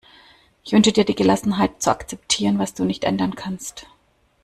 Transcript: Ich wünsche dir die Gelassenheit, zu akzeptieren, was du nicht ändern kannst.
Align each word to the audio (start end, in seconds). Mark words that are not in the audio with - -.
Ich 0.63 0.71
wünsche 0.71 0.91
dir 0.91 1.05
die 1.05 1.13
Gelassenheit, 1.13 1.79
zu 1.83 1.91
akzeptieren, 1.91 2.57
was 2.57 2.73
du 2.73 2.85
nicht 2.85 3.03
ändern 3.03 3.35
kannst. 3.35 3.85